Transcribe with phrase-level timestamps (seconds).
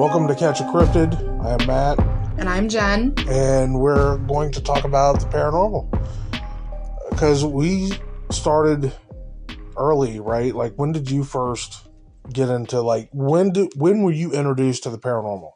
[0.00, 1.12] Welcome to Catch a Cryptid.
[1.44, 1.98] I am Matt,
[2.38, 3.12] And I'm Jen.
[3.28, 5.90] and we're going to talk about the paranormal
[7.10, 7.92] because we
[8.30, 8.94] started
[9.76, 10.54] early, right?
[10.54, 11.86] Like, when did you first
[12.32, 15.50] get into like when did when were you introduced to the paranormal?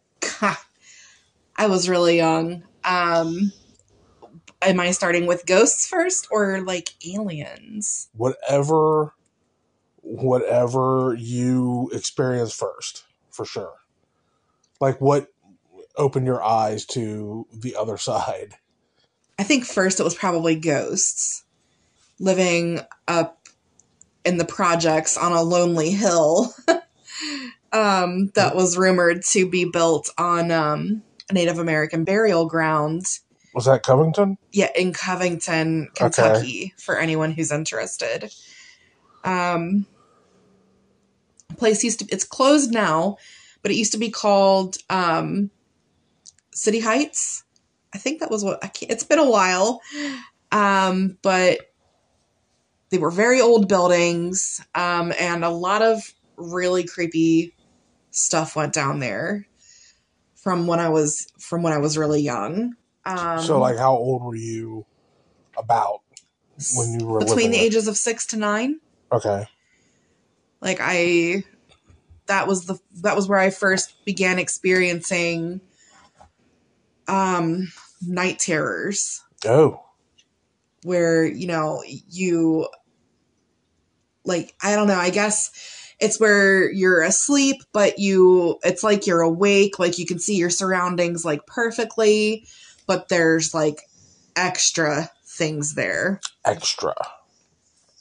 [1.57, 2.65] I was really young.
[2.85, 3.51] Um,
[4.61, 8.11] am I starting with ghosts first or like aliens?
[8.13, 9.15] Whatever,
[10.03, 13.73] whatever you experience first, for sure.
[14.81, 15.29] Like, what
[15.97, 18.55] opened your eyes to the other side?
[19.39, 21.45] I think first it was probably ghosts
[22.19, 23.49] living up
[24.25, 26.55] in the projects on a lonely hill
[27.73, 33.19] um, that was rumored to be built on um, a Native American burial ground.
[33.55, 34.39] Was that Covington?
[34.53, 38.33] Yeah, in Covington, Kentucky, for anyone who's interested.
[39.23, 39.87] Um,
[41.57, 43.17] place used to it's closed now,
[43.65, 45.51] but it used to be called um,
[46.53, 47.43] City Heights.
[47.93, 49.81] I think that was what I can't, it's been a while,
[50.53, 51.59] um, but
[52.91, 56.03] they were very old buildings, um, and a lot of
[56.37, 57.55] really creepy
[58.11, 59.47] stuff went down there
[60.37, 62.77] from when I was from when I was really young.
[63.07, 64.87] Um, so, like, how old were you
[65.57, 66.03] about
[66.77, 68.81] when you were between the living ages of six to nine.
[69.13, 69.47] Okay.
[70.61, 71.45] Like I,
[72.27, 75.61] that was the that was where I first began experiencing
[77.09, 77.73] um
[78.07, 79.23] night terrors.
[79.47, 79.83] Oh,
[80.83, 82.69] where you know you
[84.27, 85.51] like i don't know i guess
[85.99, 90.51] it's where you're asleep but you it's like you're awake like you can see your
[90.51, 92.47] surroundings like perfectly
[92.87, 93.81] but there's like
[94.37, 96.21] extra things there.
[96.45, 96.95] Extra.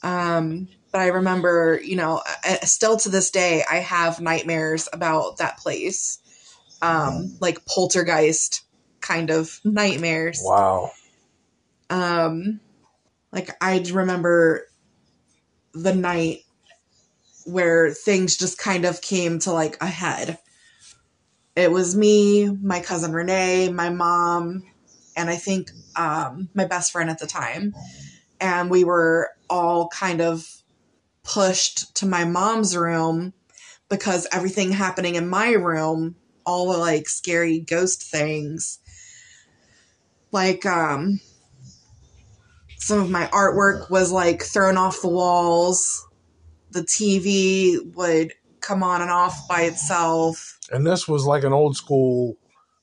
[0.02, 2.22] um but i remember you know
[2.62, 6.20] still to this day i have nightmares about that place.
[6.80, 8.62] Um like poltergeist
[9.00, 10.40] kind of nightmares.
[10.42, 10.92] Wow.
[11.90, 12.60] um
[13.32, 14.68] like i remember
[15.72, 16.44] the night
[17.44, 20.38] where things just kind of came to like a head.
[21.56, 24.62] It was me my cousin renee my mom
[25.16, 27.74] and i think um my best friend at the time.
[28.40, 30.46] And we were all kind of
[31.24, 33.32] pushed to my mom's room
[33.88, 38.78] because everything happening in my room all the like scary ghost things
[40.30, 41.18] like um
[42.84, 46.06] some of my artwork was like thrown off the walls.
[46.72, 50.58] The TV would come on and off by itself.
[50.70, 52.36] And this was like an old school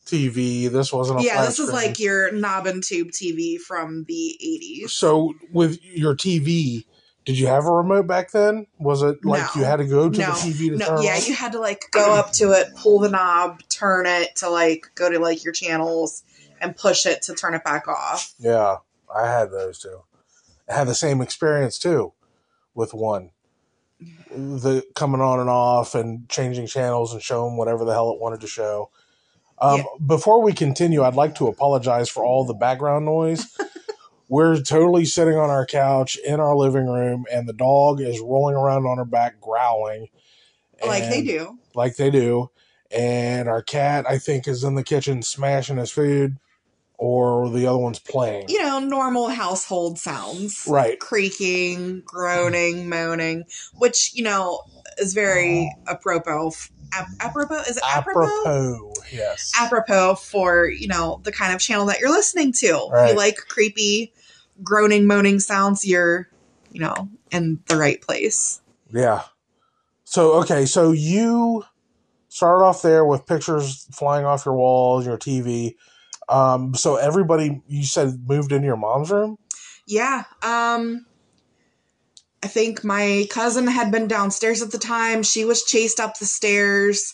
[0.07, 0.71] TV.
[0.71, 1.83] This wasn't a yeah, this is screen.
[1.83, 4.89] like your knob and tube TV from the 80s.
[4.89, 6.85] So, with your TV,
[7.25, 8.67] did you have a remote back then?
[8.79, 9.61] Was it like No.
[9.61, 10.25] you had to go to No.
[10.27, 11.21] the TV to No, turn yeah, on?
[11.25, 14.87] you had to like go up to it, pull the knob, turn it to like
[14.95, 16.23] go to like your channels
[16.59, 18.33] and push it to turn it back off.
[18.39, 18.77] Yeah,
[19.13, 20.01] I had those too.
[20.69, 22.13] I had the same experience too
[22.73, 23.31] with one.
[24.35, 28.41] The coming on and off and changing channels and showing whatever the hell it wanted
[28.41, 28.89] to show.
[29.59, 29.83] Um, Yeah.
[30.07, 33.45] Before we continue, I'd like to apologize for all the background noise.
[34.31, 38.55] We're totally sitting on our couch in our living room, and the dog is rolling
[38.55, 40.07] around on her back, growling.
[40.87, 41.59] like they do.
[41.75, 42.49] like they do.
[42.89, 46.37] And our cat, I think, is in the kitchen smashing his food,
[46.97, 48.45] or the other one's playing.
[48.47, 50.65] You know, normal household sounds.
[50.65, 50.97] Right.
[50.97, 53.43] creaking, groaning, moaning,
[53.79, 54.61] which you know
[54.97, 56.53] is very apropos.
[56.93, 58.29] Ap- apropos is it apropos?
[58.45, 59.51] Apropos, yes.
[59.59, 62.87] Apropos for you know the kind of channel that you're listening to.
[62.93, 63.11] Right.
[63.11, 64.13] you like creepy,
[64.63, 66.29] groaning, moaning sounds, you're
[66.71, 68.61] you know in the right place.
[68.91, 69.23] yeah.
[70.03, 71.63] So, okay, so you
[72.27, 75.75] started off there with pictures flying off your walls, your TV.
[76.27, 79.37] Um, so everybody, you said, moved into your mom's room?
[79.87, 80.23] Yeah.
[80.43, 81.05] Um
[82.43, 85.23] I think my cousin had been downstairs at the time.
[85.23, 87.13] She was chased up the stairs.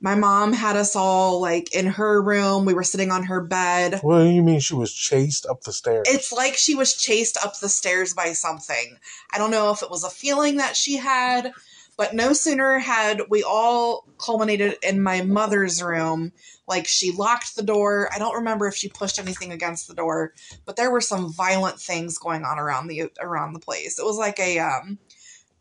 [0.00, 2.64] My mom had us all like in her room.
[2.64, 3.98] We were sitting on her bed.
[4.02, 6.06] What do you mean she was chased up the stairs?
[6.08, 8.96] It's like she was chased up the stairs by something.
[9.32, 11.52] I don't know if it was a feeling that she had,
[11.96, 16.30] but no sooner had we all culminated in my mother's room,
[16.68, 18.08] like she locked the door.
[18.14, 20.32] I don't remember if she pushed anything against the door,
[20.64, 23.98] but there were some violent things going on around the around the place.
[23.98, 24.98] It was like a um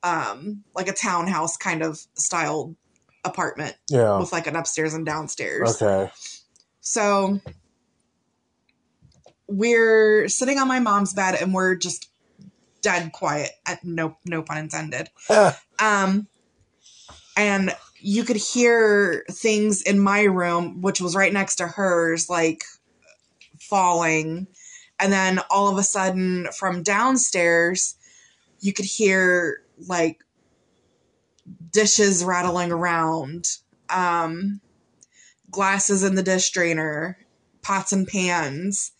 [0.04, 2.76] um like a townhouse kind of style
[3.24, 4.20] apartment yeah.
[4.20, 5.82] with like an upstairs and downstairs.
[5.82, 6.12] Okay.
[6.82, 7.40] So
[9.48, 12.10] we're sitting on my mom's bed and we're just
[12.82, 13.52] dead quiet.
[13.66, 15.10] Uh, No, no pun intended.
[15.80, 16.28] Um,
[17.36, 22.64] and you could hear things in my room, which was right next to hers, like
[23.60, 24.48] falling.
[25.00, 27.96] And then all of a sudden, from downstairs,
[28.60, 30.24] you could hear like
[31.78, 33.46] dishes rattling around,
[33.88, 34.60] um,
[35.52, 37.20] glasses in the dish drainer,
[37.62, 38.94] pots and pans,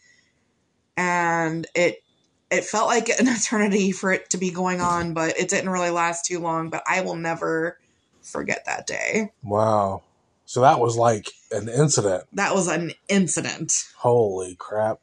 [0.96, 2.04] and it
[2.52, 5.90] it felt like an eternity for it to be going on, but it didn't really
[5.90, 6.70] last too long.
[6.70, 7.80] But I will never
[8.22, 9.32] forget that day.
[9.42, 10.04] Wow.
[10.46, 12.26] So that was like an incident.
[12.34, 13.74] That was an incident.
[13.96, 15.00] Holy crap.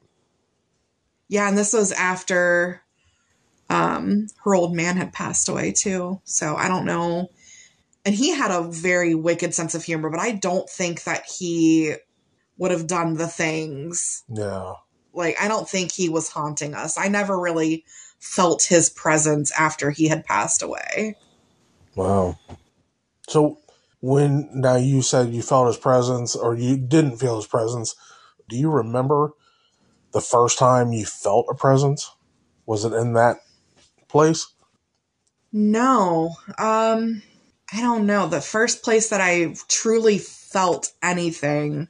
[1.27, 2.83] Yeah, and this was after
[3.69, 6.21] um her old man had passed away too.
[6.23, 7.31] So I don't know.
[8.05, 11.95] And he had a very wicked sense of humor, but I don't think that he
[12.59, 14.25] would have done the things.
[14.29, 14.75] Yeah.
[15.13, 16.99] Like I don't think he was haunting us.
[16.99, 17.85] I never really
[18.19, 21.17] felt his presence after he had passed away.
[21.95, 22.39] Wow.
[23.29, 23.59] So
[24.01, 27.95] when now you said you felt his presence or you didn't feel his presence,
[28.49, 29.33] do you remember
[30.13, 32.11] the first time you felt a presence?
[32.67, 33.39] Was it in that
[34.09, 34.47] place?
[35.53, 36.35] No.
[36.59, 37.23] Um
[37.75, 38.29] I don't know.
[38.29, 41.89] The first place that I truly felt anything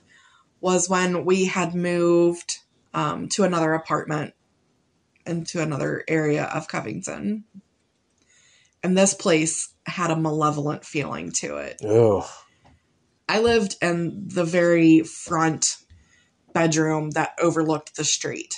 [0.61, 2.59] was when we had moved
[2.95, 4.33] um, to another apartment
[5.27, 7.45] into another area of Covington.
[8.83, 11.83] And this place had a malevolent feeling to it.
[11.85, 12.25] Ugh.
[13.29, 15.77] I lived in the very front
[16.55, 18.55] bedroom that overlooked the street.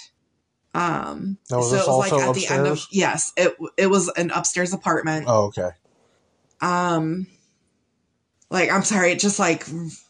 [0.74, 2.86] Um, Now, was this also upstairs?
[2.92, 5.24] yes, it it was an upstairs apartment.
[5.26, 5.70] Oh, okay.
[6.60, 7.26] Um,
[8.50, 9.64] like I'm sorry, it just like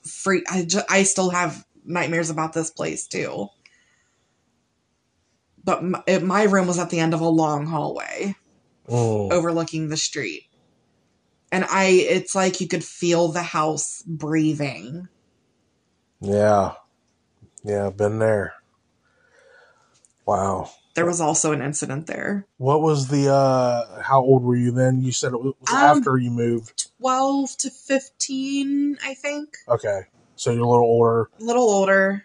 [0.04, 0.44] freak.
[0.50, 3.48] I just, I still have nightmares about this place too.
[5.64, 8.34] But my, it, my room was at the end of a long hallway
[8.88, 9.32] Mm.
[9.32, 10.44] overlooking the street.
[11.50, 15.08] And I, it's like you could feel the house breathing.
[16.20, 16.74] Yeah.
[17.64, 18.54] Yeah, been there.
[20.24, 20.70] Wow.
[20.96, 22.46] There was also an incident there.
[22.56, 25.02] What was the uh how old were you then?
[25.02, 26.88] You said it was Um, after you moved.
[26.98, 29.56] 12 to 15, I think.
[29.68, 30.00] Okay.
[30.36, 31.30] So you're a little older.
[31.38, 32.24] A little older.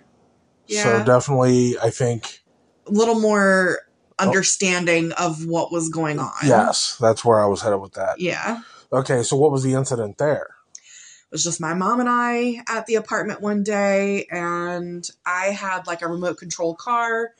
[0.67, 0.83] Yeah.
[0.83, 2.41] So definitely I think
[2.87, 3.79] a little more
[4.19, 6.31] understanding of what was going on.
[6.43, 8.19] yes, that's where I was headed with that.
[8.19, 8.61] Yeah.
[8.93, 10.55] Okay, so what was the incident there?
[10.75, 15.87] It was just my mom and I at the apartment one day, and I had
[15.87, 17.31] like a remote control car.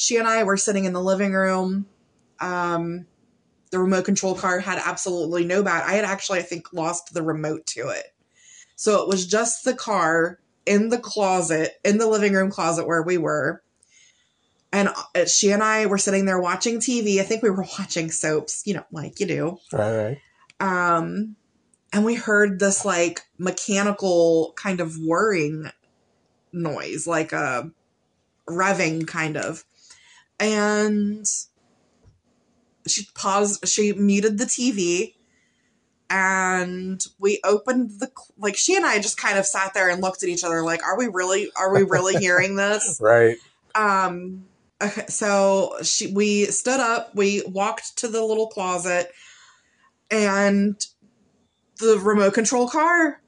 [0.00, 1.84] She and I were sitting in the living room.
[2.40, 3.06] Um,
[3.70, 5.84] the remote control car had absolutely no bat.
[5.86, 8.06] I had actually, I think, lost the remote to it.
[8.76, 13.02] So it was just the car in the closet, in the living room closet where
[13.02, 13.62] we were.
[14.72, 17.20] And uh, she and I were sitting there watching TV.
[17.20, 20.18] I think we were watching soaps, you know, like you do Right,
[20.60, 20.96] right.
[20.96, 21.36] um
[21.92, 25.70] and we heard this like mechanical kind of whirring
[26.54, 27.70] noise like a
[28.48, 29.62] revving kind of
[30.40, 31.26] and
[32.86, 35.14] she paused she muted the tv
[36.08, 40.22] and we opened the like she and i just kind of sat there and looked
[40.22, 43.36] at each other like are we really are we really hearing this Right.
[43.74, 44.44] um
[44.82, 49.12] okay, so she we stood up we walked to the little closet
[50.10, 50.84] and
[51.78, 53.20] the remote control car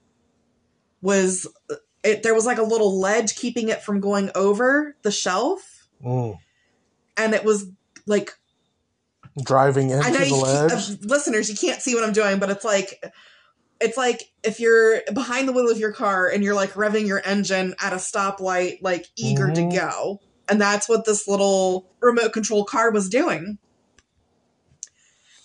[1.03, 1.47] was
[2.03, 5.69] it there was like a little ledge keeping it from going over the shelf
[6.05, 6.37] Mm.
[7.17, 7.67] And it was
[8.07, 8.37] like
[9.43, 10.73] Driving into I know the ledge.
[10.73, 13.03] uh, listeners you can't see what I'm doing but it's like
[13.81, 17.23] it's like if you're behind the wheel of your car and you're like revving your
[17.25, 19.55] engine at a stoplight like eager Mhm.
[19.71, 23.59] to go and that's what this little remote control car was doing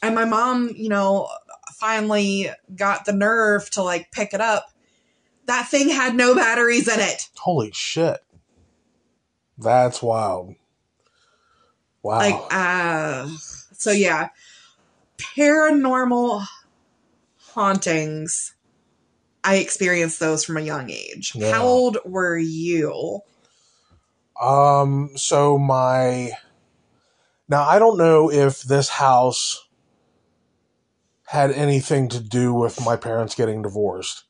[0.01, 1.29] and my mom you know
[1.79, 4.67] finally got the nerve to like pick it up
[5.45, 8.19] that thing had no batteries in it Holy shit.
[9.57, 10.55] That's wild.
[12.07, 12.19] Wow.
[12.19, 13.27] like uh
[13.73, 14.29] so yeah
[15.17, 16.45] paranormal
[17.49, 18.55] hauntings
[19.43, 21.51] i experienced those from a young age Yeah.
[21.51, 23.19] how old were you
[24.41, 26.31] Um, so my
[27.49, 29.67] now I don't know if this house
[31.25, 34.23] had anything to do with my parents getting divorced,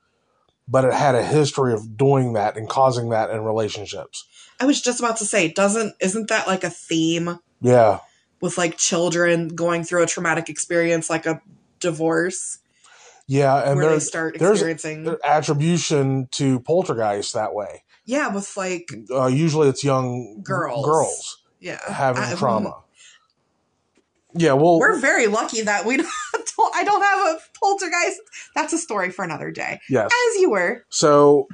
[0.67, 4.25] but it had a history of doing that and causing that in relationships.
[4.59, 7.99] i was just about to say doesn't isn't that like a theme Yeah.
[8.41, 11.41] with like children going through a traumatic experience like a
[11.79, 12.59] divorce
[13.27, 17.83] Yeah, and where they start experiencing there's attribution to poltergeist that way.
[18.05, 20.85] yeah with like Uh, usually it's young Girls.
[20.85, 22.75] girls yeah having I- trauma.
[24.33, 26.07] Yeah, well, We're very lucky that we don't.
[26.75, 28.19] I don't have a poltergeist.
[28.53, 29.79] That's a story for another day.
[29.89, 30.11] yes.
[30.11, 30.85] As you were.
[30.89, 31.47] So,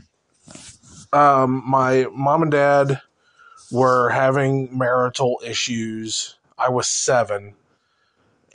[1.13, 2.99] um, my mom and dad
[3.73, 6.35] were having marital issues.
[6.57, 7.55] I was seven,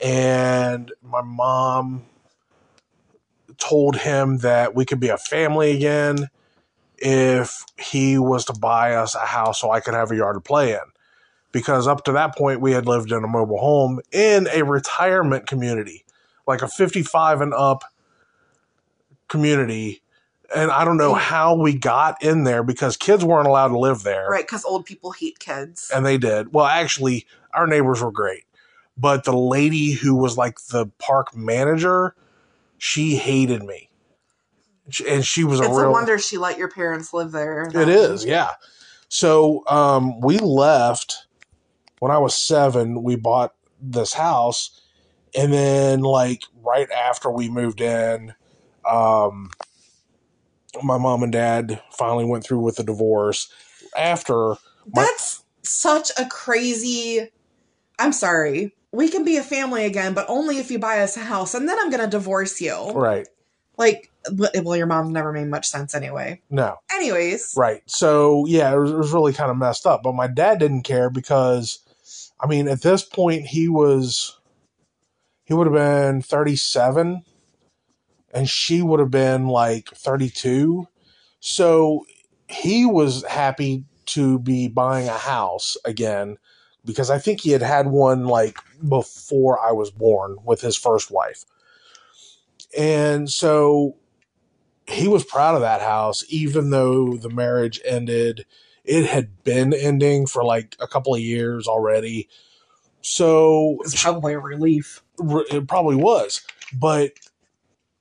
[0.01, 2.05] and my mom
[3.57, 6.29] told him that we could be a family again
[6.97, 10.39] if he was to buy us a house so I could have a yard to
[10.39, 10.79] play in.
[11.51, 15.47] Because up to that point, we had lived in a mobile home in a retirement
[15.47, 16.05] community,
[16.47, 17.83] like a 55 and up
[19.27, 20.01] community.
[20.55, 24.03] And I don't know how we got in there because kids weren't allowed to live
[24.03, 25.91] there Right, because old people hate kids.
[25.93, 26.53] and they did.
[26.53, 28.45] Well, actually, our neighbors were great,
[28.97, 32.15] but the lady who was like the park manager,
[32.79, 33.89] she hated me,
[35.07, 35.89] and she was a It's real.
[35.89, 37.69] a wonder she let your parents live there.
[37.73, 38.53] It is, yeah.
[39.07, 41.27] So um, we left
[41.99, 43.03] when I was seven.
[43.03, 44.81] We bought this house,
[45.35, 48.33] and then like right after we moved in,
[48.89, 49.51] um,
[50.83, 53.51] my mom and dad finally went through with the divorce.
[53.97, 54.55] After
[54.93, 57.31] my- That's such a crazy.
[57.97, 58.73] I'm sorry.
[58.91, 61.69] We can be a family again, but only if you buy us a house, and
[61.69, 62.91] then I'm going to divorce you.
[62.91, 63.27] right,
[63.77, 66.41] Like, well, your mom never made much sense anyway.
[66.49, 67.81] no, Anyways, Right.
[67.85, 70.01] So yeah, it was, it was really kind of messed up.
[70.03, 71.79] But my dad didn't care because,
[72.39, 74.39] I mean, at this point he was,
[75.45, 77.23] he would have been thirty seven,
[78.31, 80.87] and she would have been like thirty two.
[81.39, 82.05] So
[82.47, 86.37] he was happy to be buying a house again
[86.83, 88.57] because I think he had had one like
[88.87, 91.45] before I was born with his first wife.
[92.77, 93.95] And so
[94.87, 98.45] he was proud of that house, even though the marriage ended.
[98.83, 102.27] It had been ending for like a couple of years already.
[103.01, 105.03] So it's probably a relief.
[105.19, 106.41] it probably was.
[106.73, 107.11] But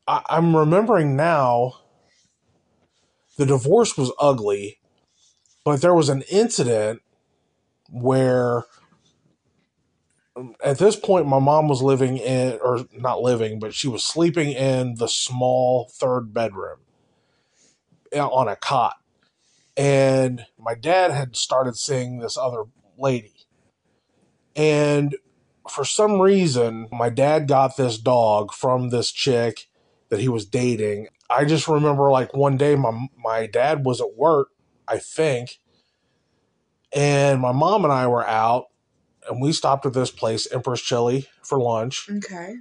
[0.09, 1.75] I, I'm remembering now
[3.37, 4.81] the divorce was ugly,
[5.65, 7.03] but there was an incident
[7.91, 8.65] where
[10.65, 14.53] at this point my mom was living in or not living but she was sleeping
[14.53, 16.79] in the small third bedroom
[18.15, 18.97] on a cot.
[19.77, 22.65] And my dad had started seeing this other
[22.97, 23.35] lady.
[24.57, 25.17] And
[25.71, 29.69] for some reason my dad got this dog from this chick
[30.09, 34.15] that he was dating i just remember like one day my my dad was at
[34.17, 34.49] work
[34.87, 35.59] i think
[36.93, 38.67] and my mom and i were out
[39.29, 42.57] and we stopped at this place empress chili for lunch Okay.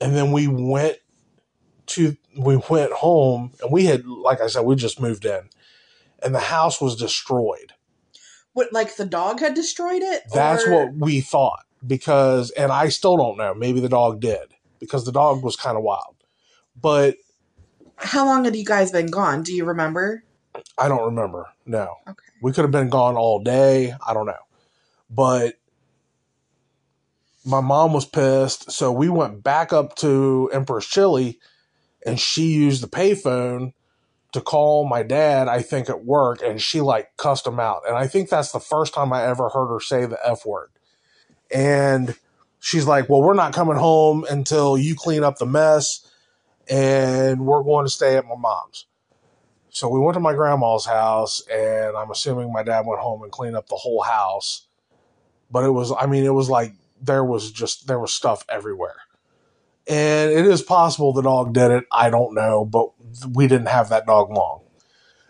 [0.00, 0.98] and then we went
[1.86, 5.48] to we went home and we had like i said we just moved in
[6.22, 7.72] and the house was destroyed
[8.52, 10.22] What, like the dog had destroyed it?
[10.32, 14.54] that's Or- what we thought because and i still don't know maybe the dog did
[14.78, 16.11] because the dog was kind of wild
[16.80, 17.16] but
[17.98, 19.42] How long had you guys been gone?
[19.42, 20.24] Do you remember?
[20.78, 22.18] i don't remember no Okay.
[22.42, 24.34] we could have been gone all day i don't know
[25.10, 25.54] but
[27.44, 31.38] my mom was pissed so we went back up to empress chili
[32.06, 33.72] and she used the payphone
[34.32, 37.96] to call my dad i think at work and she like cussed him out and
[37.96, 40.70] i think that's the first time i ever heard her say the f word
[41.54, 42.16] and
[42.60, 46.06] she's like well we're not coming home until you clean up the mess
[46.68, 48.86] and we're going to stay at my mom's.
[49.70, 53.32] So we went to my grandma's house and i'm assuming my dad went home and
[53.32, 54.66] cleaned up the whole house.
[55.50, 58.96] But it was i mean it was like there was just there was stuff everywhere.
[59.88, 61.84] And it is possible the dog did it.
[61.90, 62.90] I don't know but
[63.34, 64.60] we didn't have that dog long.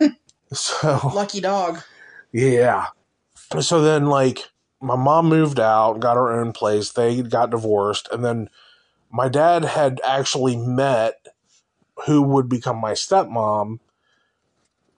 [0.53, 1.81] So Lucky dog.
[2.33, 2.89] yeah.
[3.61, 4.51] So then like
[4.83, 6.91] my mom moved out got her own place.
[6.93, 8.51] They got divorced and then
[9.11, 11.22] my dad had actually met
[12.07, 13.79] who would become my stepmom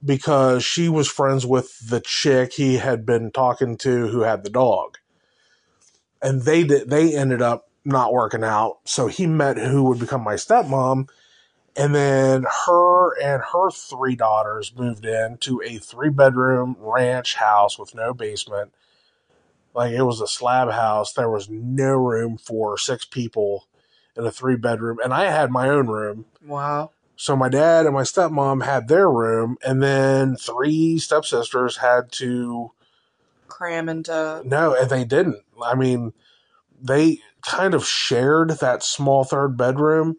[0.04, 4.50] because she was friends with the chick he had been talking to who had the
[4.50, 4.98] dog.
[6.22, 8.78] And they did they ended up not working out.
[8.84, 11.08] So he met who would become my stepmom.
[11.76, 17.78] And then her and her three daughters moved in to a three bedroom ranch house
[17.78, 18.72] with no basement.
[19.74, 21.12] Like it was a slab house.
[21.12, 23.66] There was no room for six people
[24.16, 26.90] in a three bedroom and i had my own room Wow.
[27.16, 32.72] so my dad and my stepmom had their room, and then three stepsisters had to
[33.48, 34.42] Cram into.
[34.44, 35.40] no, and they didn't.
[35.64, 36.12] I mean,
[36.80, 40.16] they kind of shared that small third bedroom,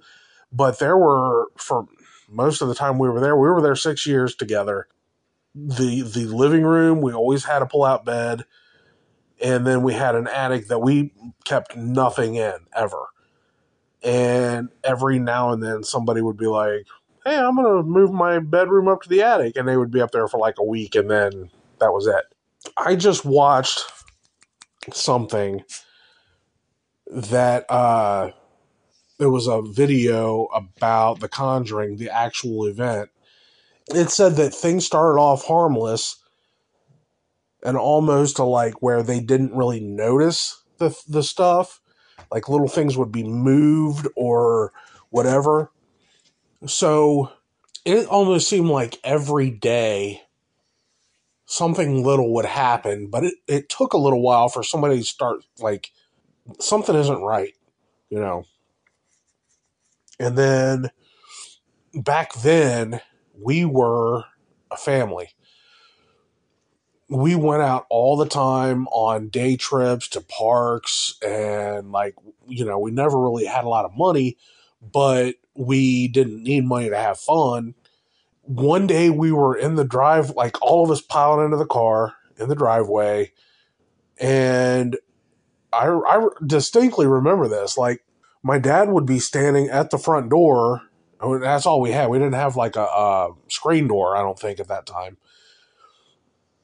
[0.52, 1.88] but there were for
[2.30, 4.88] most of the time we were there, we were there six years together.
[5.54, 8.46] The the living room, we always had a pull out bed.
[9.42, 13.08] and then we had an attic that we kept nothing in ever.
[14.06, 16.86] And every now and then somebody would be like,
[17.26, 20.12] "Hey, I'm gonna move my bedroom up to the attic," and they would be up
[20.12, 22.26] there for like a week, and then that was it.
[22.78, 23.80] I just watched
[24.94, 25.64] something
[27.08, 28.32] that uh
[29.20, 33.10] it was a video about the conjuring the actual event
[33.90, 36.18] it said that things started off harmless
[37.64, 41.82] and almost to like where they didn't really notice the the stuff
[42.32, 44.74] like little things would be moved or
[45.10, 45.72] whatever.
[46.68, 47.32] So
[47.84, 50.22] it almost seemed like every day
[51.48, 55.42] something little would happen but it, it took a little while for somebody to start
[55.60, 55.92] like
[56.60, 57.54] something isn't right
[58.10, 58.46] you know?
[60.20, 60.92] And then
[61.94, 63.02] back then
[63.38, 64.24] we were
[64.72, 65.35] a family
[67.10, 72.16] we went out all the time on day trips to parks and like
[72.48, 74.38] you know we never really had a lot of money
[74.82, 77.74] but we didn't need money to have fun.
[78.42, 82.14] One day we were in the drive like all of us piled into the car
[82.38, 83.32] in the driveway
[84.20, 84.98] and
[85.74, 88.04] i i distinctly remember this like
[88.44, 90.82] my dad would be standing at the front door
[91.42, 92.10] that's all we had.
[92.10, 95.18] We didn't have like a, a screen door i don't think at that time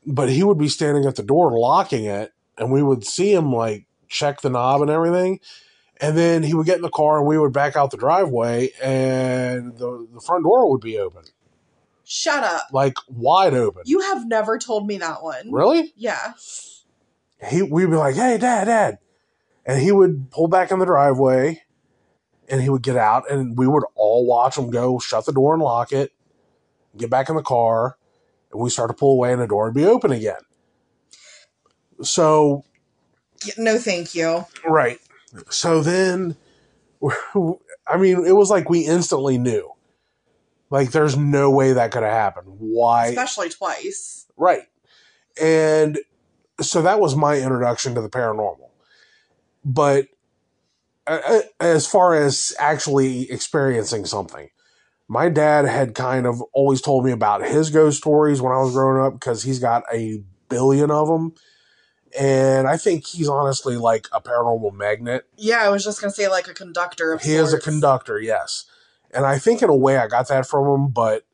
[0.05, 3.53] but he would be standing at the door locking it and we would see him
[3.53, 5.39] like check the knob and everything
[5.99, 8.69] and then he would get in the car and we would back out the driveway
[8.81, 11.23] and the, the front door would be open
[12.03, 12.67] Shut up.
[12.73, 15.51] like wide open You have never told me that one.
[15.51, 16.33] really Yeah.
[17.49, 18.97] he we'd be like hey dad dad
[19.65, 21.61] and he would pull back in the driveway
[22.49, 25.53] and he would get out and we would all watch him go shut the door
[25.53, 26.11] and lock it
[26.97, 27.97] get back in the car
[28.51, 30.41] and we start to pull away and the door would be open again
[32.03, 32.63] so
[33.57, 34.45] No, thank you.
[34.65, 34.99] Right.
[35.49, 36.35] So then,
[37.87, 39.71] I mean, it was like we instantly knew.
[40.69, 42.47] Like, there's no way that could have happened.
[42.59, 43.07] Why?
[43.07, 44.25] Especially twice.
[44.37, 44.63] Right.
[45.41, 45.99] And
[46.61, 48.69] so that was my introduction to the paranormal.
[49.65, 50.07] But
[51.07, 54.49] uh, as far as actually experiencing something,
[55.11, 58.71] my dad had kind of always told me about his ghost stories when I was
[58.71, 61.33] growing up because he's got a billion of them.
[62.17, 65.27] And I think he's honestly like a paranormal magnet.
[65.35, 68.63] Yeah, I was just gonna say like a conductor of He is a conductor, yes.
[69.13, 71.25] And I think in a way I got that from him, but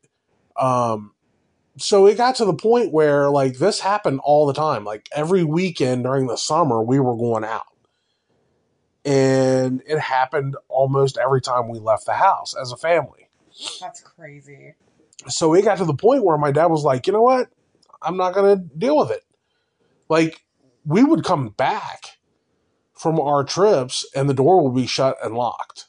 [0.56, 1.12] um
[1.76, 4.82] so it got to the point where like this happened all the time.
[4.82, 7.68] Like every weekend during the summer we were going out.
[9.04, 13.27] And it happened almost every time we left the house as a family.
[13.80, 14.74] That's crazy.
[15.28, 17.48] So it got to the point where my dad was like, "You know what?
[18.00, 19.24] I'm not going to deal with it."
[20.08, 20.44] Like
[20.84, 22.18] we would come back
[22.94, 25.86] from our trips and the door would be shut and locked.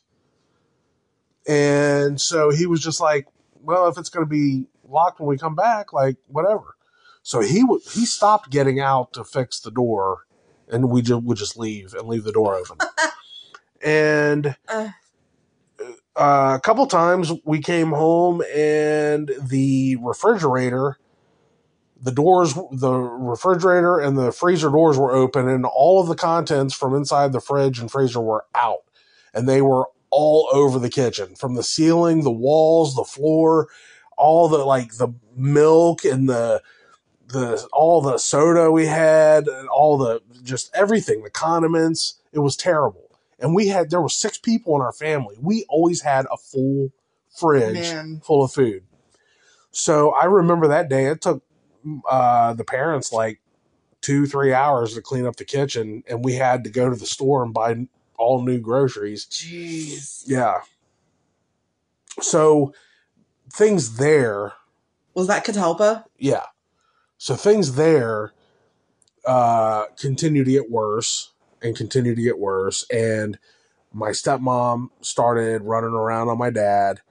[1.48, 3.28] And so he was just like,
[3.62, 6.76] well, if it's going to be locked when we come back, like whatever.
[7.24, 10.26] So he would he stopped getting out to fix the door,
[10.68, 12.78] and we just would just leave and leave the door open.
[13.84, 14.90] and Uh.
[16.20, 20.98] Uh, a couple times we came home and the refrigerator,
[22.02, 26.74] the doors, the refrigerator and the freezer doors were open, and all of the contents
[26.76, 28.84] from inside the fridge and freezer were out,
[29.34, 33.70] and they were all over the kitchen, from the ceiling, the walls, the floor,
[34.18, 36.62] all the like the milk and the
[37.30, 42.16] the all the soda we had, and all the just everything, the condiments.
[42.34, 43.09] It was terrible.
[43.42, 45.36] And we had there were six people in our family.
[45.40, 46.92] We always had a full
[47.38, 48.22] fridge Man.
[48.24, 48.84] full of food.
[49.72, 51.06] So I remember that day.
[51.06, 51.44] It took
[52.10, 53.40] uh, the parents like
[54.02, 57.06] two, three hours to clean up the kitchen, and we had to go to the
[57.06, 59.26] store and buy all new groceries.
[59.26, 60.24] Jeez.
[60.26, 60.62] Yeah.
[62.22, 62.74] So
[63.54, 64.54] things there,
[65.14, 66.06] Was that Catalpa?
[66.18, 66.44] yeah.
[67.18, 68.34] So things there
[69.26, 72.86] uh, continue to get worse and continue to get worse.
[72.90, 73.38] And
[73.94, 77.02] my stepmom started running around on my dad.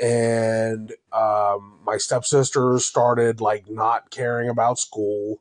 [0.00, 5.40] And um, my stepsisters started like not caring about school.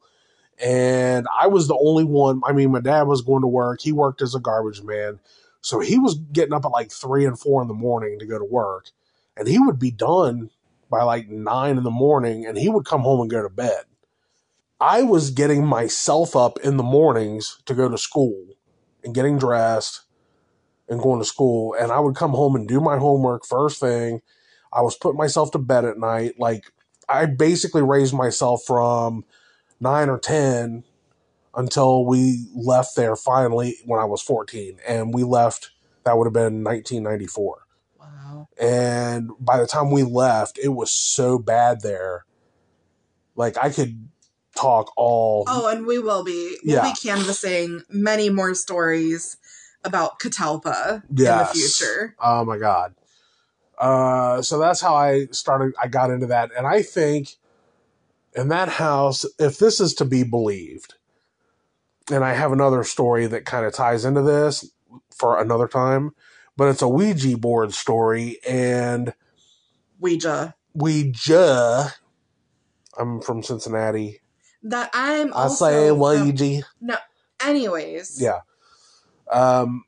[0.62, 2.42] And I was the only one.
[2.46, 3.82] I mean, my dad was going to work.
[3.82, 5.20] He worked as a garbage man.
[5.62, 8.38] So he was getting up at like three and four in the morning to go
[8.38, 8.88] to work.
[9.38, 10.50] And he would be done
[10.90, 13.84] by like nine in the morning and he would come home and go to bed.
[14.80, 18.46] I was getting myself up in the mornings to go to school
[19.04, 20.02] and getting dressed
[20.88, 21.76] and going to school.
[21.80, 24.22] And I would come home and do my homework first thing.
[24.72, 26.40] I was putting myself to bed at night.
[26.40, 26.72] Like
[27.08, 29.26] I basically raised myself from
[29.80, 30.84] nine or 10
[31.56, 34.78] until we left there finally when I was 14.
[34.88, 35.72] And we left,
[36.06, 37.66] that would have been 1994.
[38.00, 38.48] Wow.
[38.60, 42.26] And by the time we left, it was so bad there.
[43.36, 44.10] Like I could
[44.60, 45.44] talk all.
[45.48, 46.58] Oh, and we will be.
[46.64, 46.92] We'll Yeah.
[46.92, 49.38] be canvassing many more stories
[49.84, 52.16] about Catalpa in the future.
[52.20, 52.96] Oh my god.
[53.78, 55.74] Uh, so that's how I started.
[55.82, 57.36] I got into that, and I think
[58.36, 60.96] in that house, if this is to be believed,
[62.12, 64.70] and I have another story that kind of ties into this
[65.16, 66.12] for another time,
[66.58, 69.14] but it's a Ouija board story, and
[70.02, 70.56] Ouija.
[70.74, 71.94] Ouija.
[72.98, 74.20] I'm from Cincinnati.
[74.64, 76.64] That I'm I also say from- Ouija.
[77.42, 78.22] anyways.
[78.22, 78.42] Yeah.
[79.32, 79.86] Um,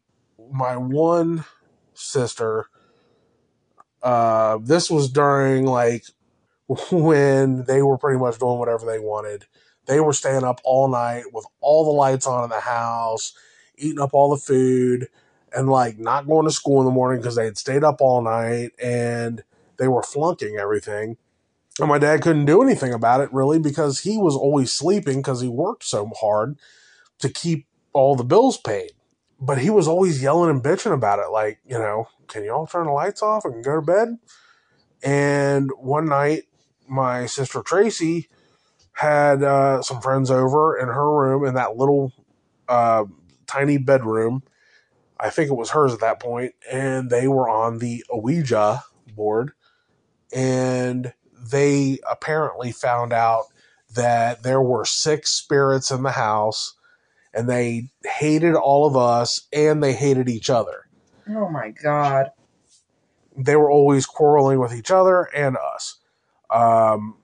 [0.52, 1.46] my one
[1.94, 2.68] sister,
[4.02, 6.06] uh, this was during like
[6.92, 9.46] when they were pretty much doing whatever they wanted.
[9.88, 13.34] They were staying up all night with all the lights on in the house,
[13.78, 15.08] eating up all the food,
[15.54, 18.22] and like not going to school in the morning because they had stayed up all
[18.22, 19.44] night and
[19.78, 21.18] they were flunking everything.
[21.80, 25.42] And my dad couldn't do anything about it really because he was always sleeping because
[25.42, 26.58] he worked so hard
[27.20, 28.92] to keep all the bills paid.
[29.40, 32.68] But he was always yelling and bitching about it, like, you know, can you all
[32.68, 34.18] turn the lights off and go to bed?
[35.02, 36.44] And one night,
[36.88, 38.30] my sister Tracy
[38.94, 42.14] had uh, some friends over in her room in that little
[42.68, 43.06] uh,
[43.48, 44.44] tiny bedroom.
[45.20, 48.84] I think it was hers at that point, and they were on the Ouija
[49.16, 49.52] board,
[50.34, 51.14] and
[51.50, 53.46] they apparently found out
[53.94, 56.76] that there were six spirits in the house
[57.34, 60.88] and they hated all of us and they hated each other.
[61.30, 62.32] Oh my god.
[63.38, 65.98] They were always quarreling with each other and us.
[66.50, 67.16] Um,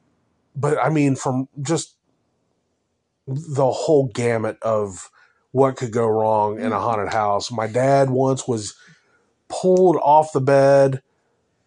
[0.55, 1.95] but I mean, from just
[3.27, 5.09] the whole gamut of
[5.51, 7.51] what could go wrong in a haunted house.
[7.51, 8.75] My dad once was
[9.49, 11.01] pulled off the bed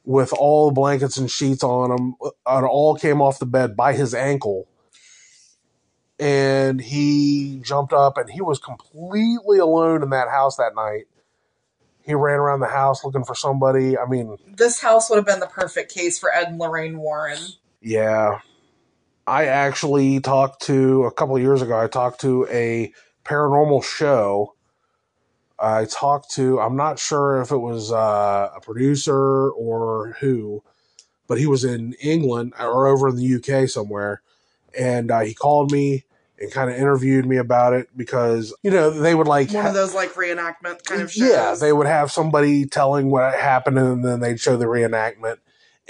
[0.05, 2.15] with all the blankets and sheets on him.
[2.25, 4.69] Uh, and all came off the bed by his ankle.
[6.19, 11.05] And he jumped up and he was completely alone in that house that night.
[12.03, 13.97] He ran around the house looking for somebody.
[13.97, 17.39] I mean, This house would have been the perfect case for Ed and Lorraine Warren.
[17.81, 18.41] Yeah.
[19.27, 22.93] I actually talked to a couple of years ago, I talked to a
[23.25, 24.55] paranormal show.
[25.61, 30.63] I talked to, I'm not sure if it was uh, a producer or who,
[31.27, 34.23] but he was in England or over in the UK somewhere.
[34.79, 36.05] And uh, he called me
[36.39, 39.53] and kind of interviewed me about it because, you know, they would like.
[39.53, 41.29] One of those like reenactment kind of shows.
[41.29, 45.37] yeah, they would have somebody telling what happened and then they'd show the reenactment.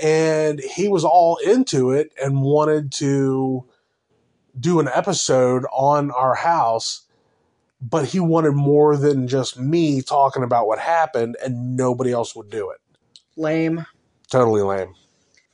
[0.02, 3.66] And he was all into it and wanted to
[4.58, 7.02] do an episode on our house,
[7.82, 12.50] but he wanted more than just me talking about what happened and nobody else would
[12.50, 12.78] do it.
[13.36, 13.86] Lame.
[14.30, 14.94] Totally lame.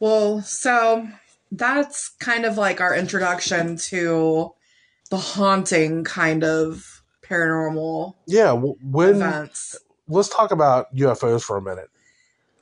[0.01, 1.09] Well, so
[1.53, 4.53] that's kind of like our introduction to
[5.11, 9.77] the haunting kind of paranormal Yeah, when events.
[10.09, 11.89] let's talk about UFOs for a minute.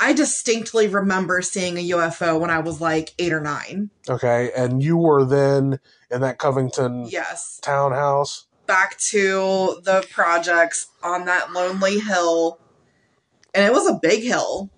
[0.00, 3.90] I distinctly remember seeing a UFO when I was like eight or nine.
[4.09, 7.59] Okay, and you were then in that Covington Yes.
[7.62, 8.46] townhouse.
[8.66, 12.59] Back to the projects on that lonely hill.
[13.55, 14.70] And it was a big hill.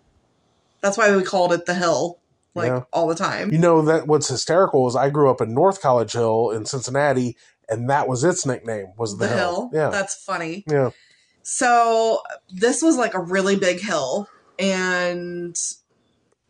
[0.80, 2.18] That's why we called it the hill,
[2.54, 2.82] like Yeah.
[2.92, 3.52] all the time.
[3.52, 7.36] You know that what's hysterical is I grew up in North College Hill in Cincinnati,
[7.68, 9.70] and that was its nickname was the, the hill.
[9.72, 10.64] Yeah, That's funny.
[10.68, 10.90] yeah.
[11.42, 12.20] So
[12.50, 15.56] this was like a really big hill, and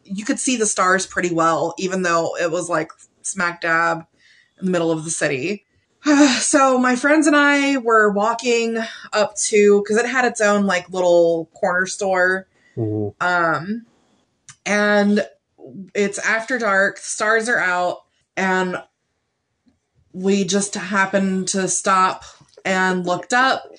[0.02, 2.90] you could see the stars pretty well, even though it was like
[3.22, 4.06] smack dab
[4.58, 5.64] in the middle of the city.
[6.40, 8.78] so my friends and I were walking
[9.12, 13.14] up to because it had its own like little corner store, Mhm.
[13.20, 13.86] um,
[14.64, 15.26] and
[15.94, 16.98] it's after dark.
[16.98, 18.02] Stars are out,
[18.36, 18.82] and
[20.12, 22.24] we just happened to stop
[22.64, 23.70] and looked up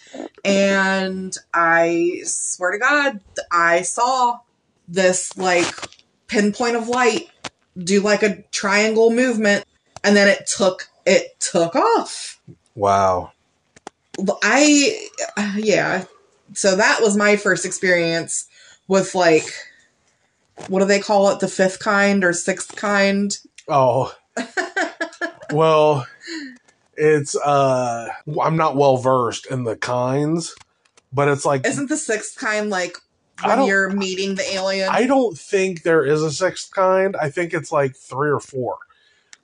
[0.45, 3.19] and I swear to God,
[3.51, 4.39] I saw
[4.87, 5.67] this like
[6.27, 7.29] pinpoint of light
[7.77, 9.65] do like a triangle movement,
[10.03, 12.39] and then it took it took off.
[12.76, 13.32] Wow.
[14.43, 15.10] I
[15.56, 16.06] yeah.
[16.54, 18.48] So that was my first experience
[18.88, 19.46] with like
[20.67, 21.39] what do they call it?
[21.39, 23.38] The fifth kind or sixth kind?
[23.67, 24.13] Oh.
[25.52, 26.06] well,
[26.96, 28.10] it's uh
[28.41, 30.56] I'm not well versed in the kinds,
[31.13, 32.98] but it's like Isn't the sixth kind like
[33.43, 34.89] when you're meeting the alien?
[34.91, 37.15] I don't think there is a sixth kind.
[37.15, 38.78] I think it's like 3 or 4.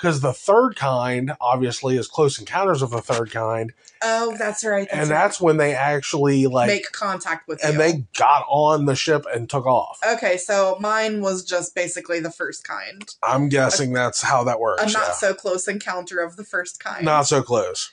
[0.03, 4.85] Because the third kind obviously is Close Encounters of the Third Kind, Oh, that's right.
[4.91, 5.15] That's and right.
[5.15, 7.79] that's when they actually like make contact with and you.
[7.79, 10.01] they got on the ship and took off.
[10.05, 13.09] Okay, so mine was just basically the first kind.
[13.23, 14.83] I'm guessing that's how that works.
[14.83, 15.11] A not yeah.
[15.13, 17.05] so close encounter of the first kind.
[17.05, 17.91] Not so close.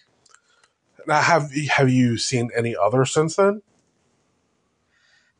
[1.06, 3.62] Now, have have you seen any other since then?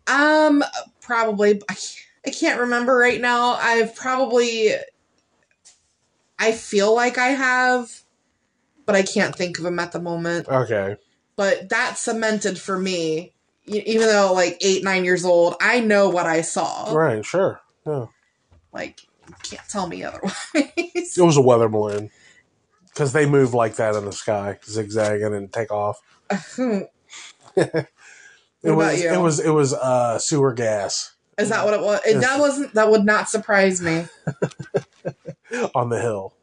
[0.07, 0.63] Um,
[1.01, 1.61] probably.
[2.25, 3.55] I can't remember right now.
[3.55, 4.75] I've probably.
[6.41, 7.91] I feel like I have,
[8.87, 10.49] but I can't think of them at the moment.
[10.49, 10.97] Okay.
[11.37, 13.33] But that cemented for me,
[13.67, 16.93] even though like eight, nine years old, I know what I saw.
[16.93, 17.25] Right.
[17.25, 17.61] Sure.
[17.87, 18.07] Yeah.
[18.73, 20.35] Like, you can't tell me otherwise.
[20.55, 22.11] It was a weather balloon
[22.89, 26.01] because they move like that in the sky, zigzagging and take off.
[28.63, 29.13] It was you?
[29.13, 32.01] it was it was uh, sewer gas Is that what it was?
[32.07, 32.75] It, that wasn't.
[32.75, 34.05] That would not surprise me.
[35.75, 36.35] on the hill.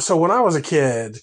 [0.00, 1.20] So when I was a kid,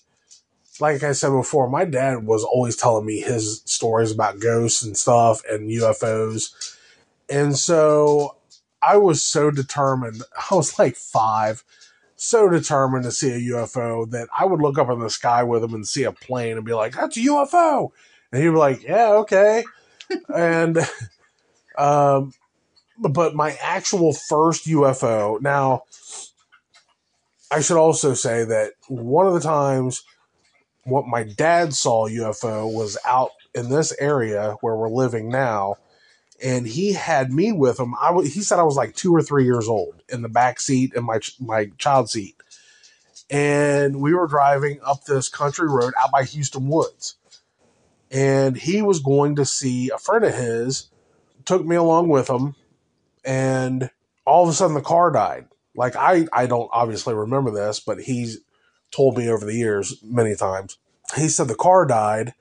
[0.79, 4.97] like I said before, my dad was always telling me his stories about ghosts and
[4.97, 6.77] stuff and UFOs.
[7.29, 8.37] And so
[8.81, 10.23] I was so determined.
[10.51, 11.63] I was like five,
[12.15, 15.63] so determined to see a UFO that I would look up in the sky with
[15.63, 17.91] him and see a plane and be like, that's a UFO.
[18.31, 19.63] And he'd be like, yeah, okay.
[20.35, 20.77] and,
[21.77, 22.33] um,
[22.97, 25.83] but my actual first UFO, now,
[27.51, 30.03] I should also say that one of the times
[30.83, 35.75] what my dad saw UFO was out in this area where we're living now,
[36.43, 37.95] and he had me with him.
[37.99, 40.59] I w- he said I was like two or three years old in the back
[40.59, 42.35] seat in my ch- my child seat,
[43.29, 47.15] and we were driving up this country road out by Hueston Woods,
[48.11, 50.89] and he was going to see a friend of his.
[51.45, 52.55] Took me along with him,
[53.23, 53.91] and
[54.25, 58.01] all of a sudden the car died like I I don't obviously remember this, but
[58.01, 58.39] he's
[58.91, 60.77] told me over the years many times.
[61.15, 62.33] He said the car died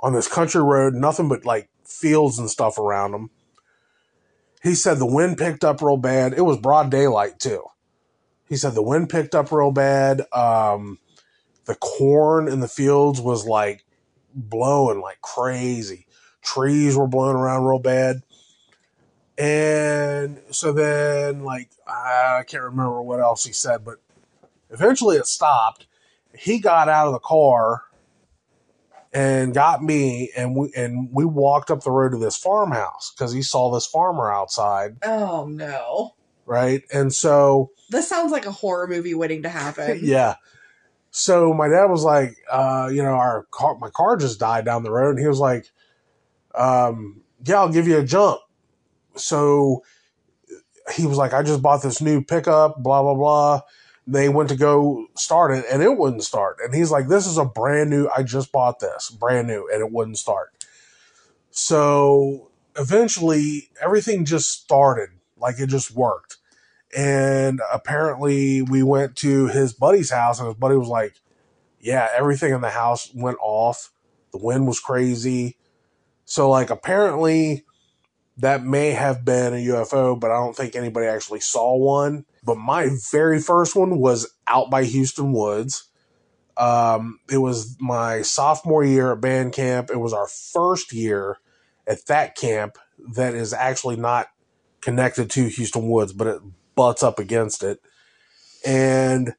[0.00, 3.30] on this country road, nothing but like fields and stuff around him.
[4.62, 6.34] He said the wind picked up real bad.
[6.34, 7.64] It was broad daylight too.
[8.48, 10.22] He said the wind picked up real bad.
[10.32, 10.98] Um,
[11.66, 13.84] the corn in the fields was like
[14.34, 16.06] blowing like crazy.
[16.42, 18.22] Trees were blowing around real bad.
[19.40, 23.96] And so then, like, I can't remember what else he said, but
[24.68, 25.86] eventually it stopped.
[26.36, 27.84] He got out of the car
[29.14, 33.32] and got me, and we and we walked up the road to this farmhouse because
[33.32, 36.16] he saw this farmer outside, Oh no!
[36.44, 36.82] right?
[36.92, 40.00] And so, This sounds like a horror movie waiting to happen.
[40.02, 40.34] yeah.
[41.12, 44.82] So my dad was like, uh, you know, our car, my car just died down
[44.82, 45.70] the road, and he was like,
[46.54, 48.40] um, yeah, I'll give you a jump.
[49.20, 49.82] So
[50.94, 53.60] he was like, I just bought this new pickup, blah, blah, blah.
[54.06, 56.58] They went to go start it and it wouldn't start.
[56.64, 59.80] And he's like, This is a brand new, I just bought this, brand new, and
[59.80, 60.52] it wouldn't start.
[61.50, 66.38] So eventually everything just started, like it just worked.
[66.96, 71.14] And apparently we went to his buddy's house and his buddy was like,
[71.78, 73.92] Yeah, everything in the house went off.
[74.32, 75.56] The wind was crazy.
[76.24, 77.64] So, like, apparently
[78.40, 82.24] that may have been a UFO, but I don't think anybody actually saw one.
[82.44, 85.88] But my very first one was out by Hueston Woods.
[86.56, 89.90] Um, it was my sophomore year at band camp.
[89.90, 91.38] It was our first year
[91.86, 92.76] at that camp
[93.14, 94.28] that is actually not
[94.80, 96.40] connected to Hueston Woods, but it
[96.74, 97.80] butts up against it.
[98.64, 99.34] And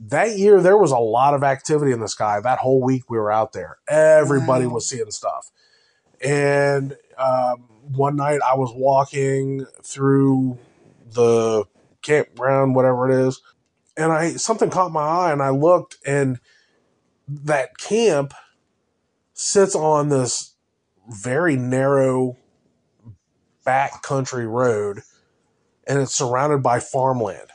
[0.00, 2.40] that year, there was a lot of activity in the sky.
[2.40, 4.74] That whole week we were out there, everybody Wow.
[4.74, 5.50] was seeing stuff.
[6.24, 10.58] And um, one night I was walking through
[11.10, 11.64] the
[12.02, 13.40] campground, whatever it is,
[13.96, 16.38] and I something caught my eye, and I looked, and
[17.26, 18.34] that camp
[19.34, 20.54] sits on this
[21.08, 22.36] very narrow
[23.64, 25.00] back country road,
[25.86, 27.50] and it's surrounded by farmland.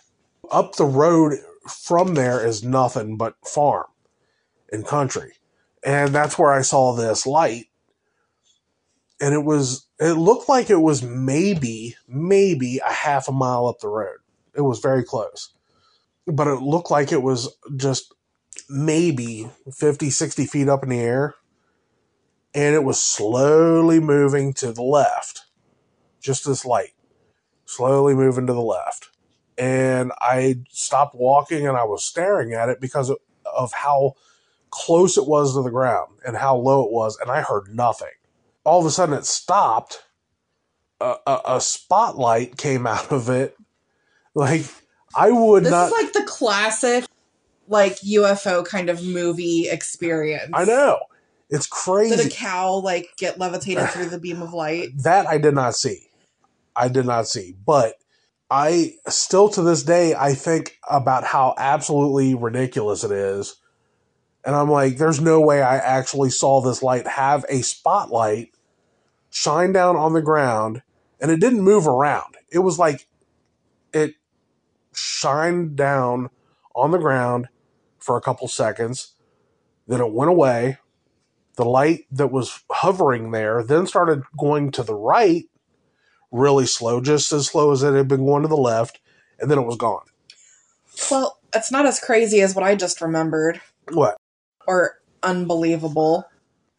[0.52, 3.88] Up the road from there is nothing but farm
[4.72, 5.34] and country,
[5.84, 7.67] and that's where I saw this light
[9.23, 13.79] and it was it looked like it was maybe maybe a half a mile up
[13.79, 14.17] the road.
[14.53, 15.53] It was very close.
[16.27, 18.13] But it looked like it was just
[18.69, 21.36] maybe 50 60 feet up in the air.
[22.53, 25.43] And it was slowly moving to the left.
[26.19, 26.93] Just this light.
[27.65, 29.07] Slowly moving to the left.
[29.57, 33.19] And i stopped walking and i was staring at it because of,
[33.55, 34.15] of how
[34.69, 37.17] close it was to the ground and how low it was.
[37.21, 38.09] And i heard nothing
[38.63, 40.04] all of a sudden it stopped.
[41.02, 43.58] A, a, a spotlight came out of it.
[44.36, 44.65] Like
[45.15, 45.88] I would This not.
[45.88, 47.06] is like the classic
[47.67, 50.52] like UFO kind of movie experience.
[50.54, 50.99] I know.
[51.49, 52.15] It's crazy.
[52.15, 54.89] Did a cow like get levitated through the beam of light?
[55.04, 56.08] that I did not see.
[56.76, 57.56] I did not see.
[57.65, 57.95] But
[58.49, 63.56] I still to this day I think about how absolutely ridiculous it is.
[64.45, 68.51] And I'm like, there's no way I actually saw this light have a spotlight
[69.29, 70.84] shine down on the ground
[71.19, 72.36] and it didn't move around.
[72.51, 73.08] It was like
[73.93, 74.15] it
[74.93, 76.29] shined down
[76.75, 77.47] on the ground
[77.97, 79.13] for a couple seconds,
[79.88, 80.77] then it went away.
[81.56, 85.45] The light that was hovering there then started going to the right
[86.32, 88.99] really slow, just as slow as it had been going to the left,
[89.39, 90.06] and then it was gone.
[91.10, 94.17] Well, it's not as crazy as what I just remembered What?
[94.67, 96.26] Or unbelievable.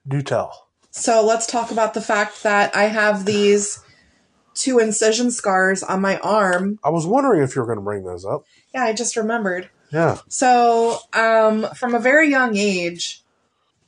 [0.07, 0.69] Do tell.
[0.91, 3.83] So let's talk about the fact that I have these
[4.55, 6.79] two incision scars on my arm.
[6.85, 8.45] I was wondering if you were going to bring those up.
[8.73, 9.69] Yeah, I just remembered.
[9.93, 10.19] Yeah.
[10.29, 13.23] So, um, from a very young age,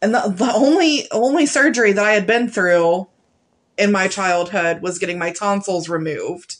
[0.02, 3.08] and the, the only only surgery that I had been through
[3.78, 6.56] in my childhood was getting my tonsils removed.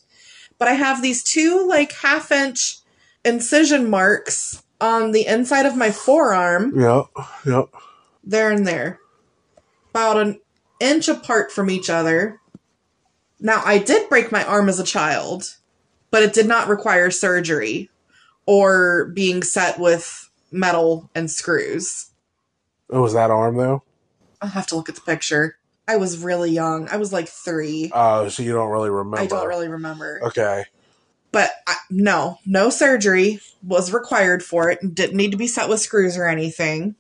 [0.59, 2.79] But I have these two like half inch
[3.25, 7.05] incision marks on the inside of my forearm, Yep.
[7.47, 7.69] Yep.
[8.25, 9.01] there and there,
[9.91, 10.41] about an
[10.81, 12.41] inch apart from each other.
[13.41, 15.57] Now, I did break my arm as a child,
[16.11, 17.91] but it did not require surgery
[18.47, 22.11] or being set with metal and screws.
[22.91, 23.83] It was that arm though.
[24.41, 25.57] I'll have to look at the picture.
[25.89, 26.89] I was really young.
[26.89, 27.91] I was like three.
[27.95, 29.19] Oh, so you don't really remember?
[29.21, 30.21] I don't really remember.
[30.23, 30.65] Okay.
[31.37, 34.95] But I, no, no surgery was required for it.
[34.95, 36.95] Didn't need to be set with screws or anything.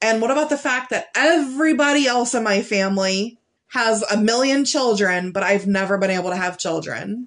[0.00, 3.38] And what about the fact that everybody else in my family
[3.70, 7.26] has a million children, but I've never been able to have children?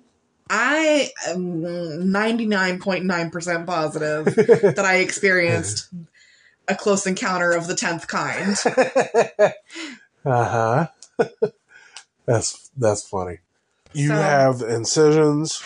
[0.49, 4.25] I am 99.9% positive
[4.75, 5.89] that I experienced
[6.69, 8.55] a close encounter of the 10th kind.
[10.25, 10.87] uh
[11.17, 11.17] huh.
[12.25, 13.39] that's that's funny.
[13.91, 15.61] You So- have incisions.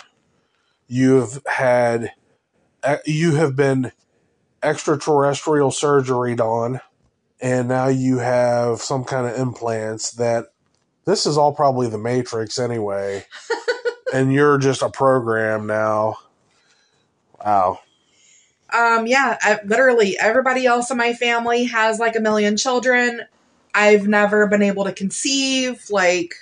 [0.90, 2.12] You've had.
[2.82, 3.92] uh, You have been
[4.62, 6.80] extraterrestrial surgery on,
[7.40, 10.46] and now you have some kind of implants that.
[11.06, 13.24] This is all probably the Matrix anyway,
[14.14, 16.16] and you're just a program now.
[17.44, 17.80] Wow.
[18.76, 23.22] Um, yeah, I, literally everybody else in my family has like a million children.
[23.74, 25.86] I've never been able to conceive.
[25.90, 26.34] Like,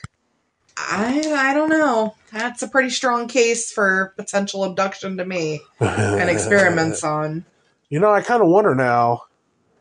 [0.79, 2.15] I I don't know.
[2.33, 7.45] That's a pretty strong case for potential abduction to me and experiments on.
[7.89, 9.23] You know, I kind of wonder now.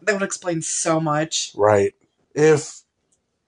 [0.01, 1.53] That would explain so much.
[1.55, 1.93] Right.
[2.33, 2.81] If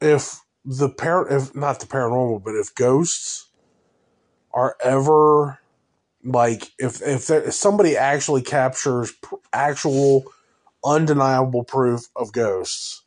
[0.01, 3.47] if the par if not the paranormal, but if ghosts
[4.53, 5.59] are ever
[6.23, 10.25] like if if, there, if somebody actually captures pr- actual
[10.83, 13.03] undeniable proof of ghosts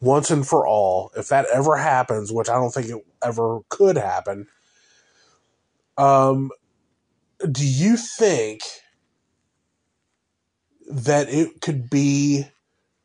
[0.00, 3.96] once and for all, if that ever happens, which I don't think it ever could
[3.96, 4.46] happen,
[5.98, 6.50] um,
[7.50, 8.62] do you think
[10.90, 12.46] that it could be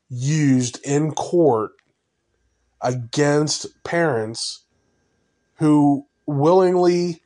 [0.09, 1.71] used in court
[2.81, 4.63] against parents
[5.55, 7.21] who willingly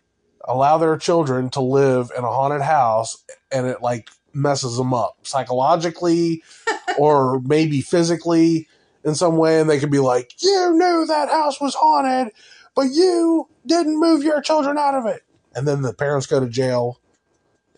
[0.45, 5.17] allow their children to live in a haunted house and it like messes them up
[5.23, 6.43] psychologically
[6.97, 8.67] or maybe physically
[9.04, 12.34] in some way and they could be like you knew that house was haunted
[12.76, 15.24] but you didn't move your children out of it.
[15.56, 17.00] And then the parents go to jail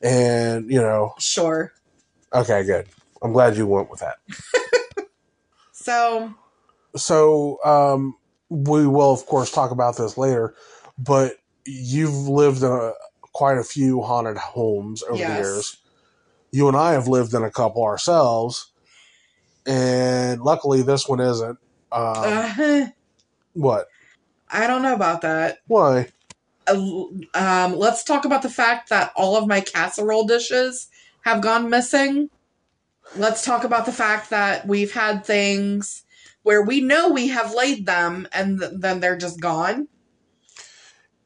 [0.01, 1.13] and you know.
[1.19, 1.71] Sure.
[2.33, 2.87] okay good.
[3.23, 4.17] I'm glad you went with that.
[5.73, 6.33] So,
[6.95, 8.15] so um,
[8.49, 10.53] we will of course talk about this later
[10.97, 12.91] but you've lived in a,
[13.33, 15.29] quite a few haunted homes over Yes.
[15.29, 15.77] the years.
[16.51, 18.70] You and i have lived in a couple ourselves
[19.65, 21.57] and luckily this one isn't
[21.91, 22.87] uh,
[23.53, 23.87] what
[24.49, 25.59] I don't know about that.
[25.67, 26.09] why
[26.67, 30.87] Uh, um, let's talk about the fact that all of my casserole dishes
[31.21, 32.29] have gone missing.
[33.15, 36.03] Let's talk about the fact that we've had things
[36.43, 39.87] where we know we have laid them and th- then they're just gone.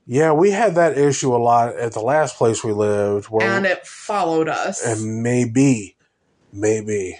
[0.05, 3.65] yeah we had that issue a lot at the last place we lived where and
[3.65, 4.85] it followed us.
[4.85, 5.95] and maybe
[6.51, 7.17] maybe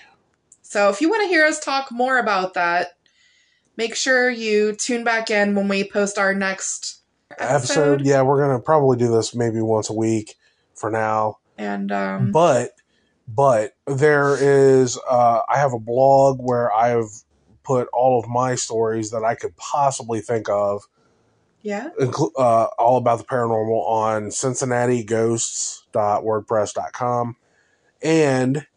[0.75, 2.97] so if you want to hear us talk more about that,
[3.77, 6.99] make sure you tune back in when we post our next
[7.31, 8.05] episode episode.
[8.05, 10.35] yeah we're gonna probably do this maybe once a week
[10.73, 11.37] for now.
[11.57, 12.71] And um, but
[13.25, 17.07] but there is uh, i have a blog where i have
[17.63, 20.83] put all of my stories that i could possibly think of.
[21.61, 27.37] Yeah, inclu- uh, all about the paranormal on cincinnati ghosts.wordpress.com
[28.03, 28.67] and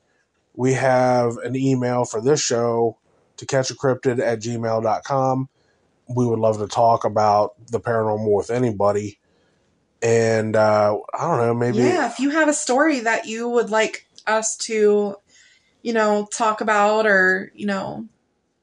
[0.58, 2.98] We have an email for this show
[3.36, 5.48] to catch a cryptid at gmail.com.
[6.08, 9.20] We would love to talk about the paranormal with anybody.
[10.02, 11.78] And uh, I don't know, maybe.
[11.78, 15.14] Yeah, if you have a story that you would like us to,
[15.82, 18.08] you know, talk about or, you know,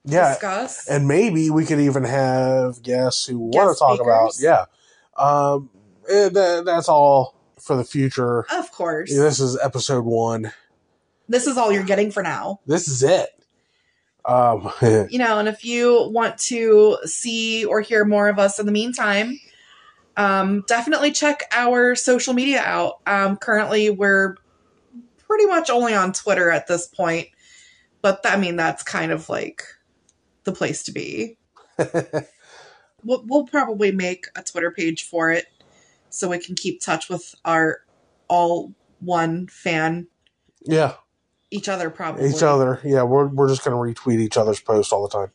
[0.04, 0.34] yeah.
[0.34, 0.90] discuss.
[0.90, 4.34] And maybe we could even have guests who want to talk about.
[4.38, 4.66] Yeah.
[5.16, 5.70] Um,
[6.10, 8.46] eh, that, that's all for the future.
[8.52, 9.16] of course.
[9.16, 10.52] This is episode one.
[11.28, 12.60] This is all you're getting for now.
[12.66, 13.30] This is it.
[14.24, 18.66] Um, you know, and if you want to see or hear more of us in
[18.66, 19.40] the meantime,
[20.18, 23.00] um, definitely check our social media out.
[23.06, 24.36] Um, currently, we're
[25.28, 27.28] pretty much only on Twitter at this point,
[28.02, 29.64] but I mean, that's kind of like
[30.44, 31.38] the place to be.
[33.06, 35.46] We'll, we'll probably make a Twitter page for it
[36.10, 37.82] so we can keep touch with our
[38.28, 40.08] all one fan,
[40.62, 40.96] yeah.
[41.56, 42.30] Each other, probably.
[42.30, 42.80] Each other.
[42.84, 43.04] Yeah.
[43.04, 45.32] We're, we're just going to retweet each other's posts all the time.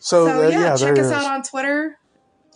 [0.00, 1.98] So, So, uh, yeah, yeah, check us out on Twitter.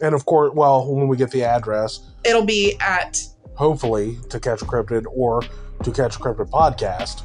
[0.00, 3.22] And of course, well, when we get the address, It'll be at
[3.54, 5.42] hopefully to catch a cryptid or
[5.82, 7.22] to catch a cryptid podcast.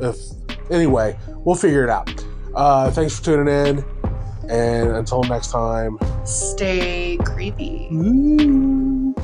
[0.00, 0.16] If
[0.70, 2.24] anyway, we'll figure it out.
[2.54, 3.84] Uh, thanks for tuning in,
[4.50, 5.98] and until next time.
[6.24, 7.88] stay creepy.
[7.92, 9.14] Ooh.